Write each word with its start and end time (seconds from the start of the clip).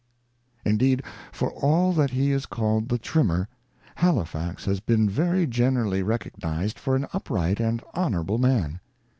Indeed, 0.65 1.03
for 1.31 1.51
all 1.51 1.93
that 1.93 2.09
he 2.09 2.31
is 2.31 2.47
called 2.47 2.89
the 2.89 2.97
Trimmer, 2.97 3.47
Halifax 3.97 4.65
has 4.65 4.79
been 4.79 5.07
very 5.07 5.45
generally 5.45 6.01
recognized 6.01 6.79
for 6.79 6.95
an 6.95 7.05
upright 7.13 7.59
and 7.59 7.83
honour 7.93 8.21
able 8.23 8.39
man. 8.39 8.79